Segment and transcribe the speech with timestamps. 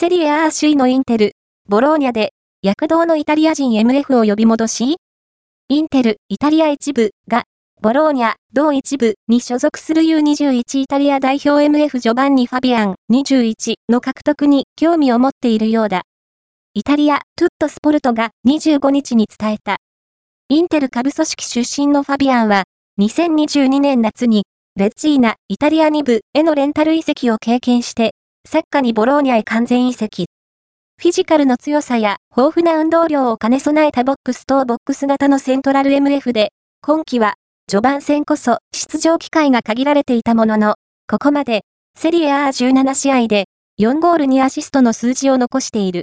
[0.00, 1.32] セリエ A 首位のインテル、
[1.68, 4.96] ボローニャで、躍動のイタリア人 MF を呼び戻し
[5.68, 7.44] インテル、イタリア一部が、
[7.82, 16.04] ボローニャ、同一部に所属する U21 イタリア代表 MF ジョバンニ・ファビアン21の獲得に興味を持っているようだ。
[16.72, 19.76] イタリア、トゥットスポルトが25日に伝えた。
[20.48, 22.64] インテル株組織出身のファビアンは、
[22.98, 24.44] 2022年夏に、
[24.76, 28.12] レッジーナ、イタリア2部へのレンタル移籍を経験して、
[28.48, 30.26] サッカーにボローニャへ完全移籍。
[31.00, 37.34] フィジカルの強さや豊富な運動量を兼ね備えたボックス等ボックス型のセントラル MF で、今季は、
[37.68, 40.74] 序盤戦こそ出場機会が限られていたものの、
[41.06, 41.62] ここまで、
[41.96, 43.44] セリエ A17 試合で、
[43.78, 45.98] 4ゴール2アシストの数字を残している。